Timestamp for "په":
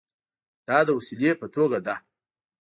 1.41-1.47